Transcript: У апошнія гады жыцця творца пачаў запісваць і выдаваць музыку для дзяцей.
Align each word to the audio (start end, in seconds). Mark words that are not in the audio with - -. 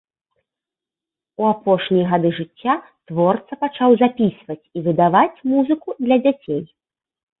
У 1.41 1.45
апошнія 1.55 2.05
гады 2.13 2.31
жыцця 2.39 2.73
творца 3.11 3.53
пачаў 3.67 3.89
запісваць 4.03 4.61
і 4.81 4.87
выдаваць 4.89 5.43
музыку 5.53 5.89
для 6.05 6.17
дзяцей. 6.27 6.61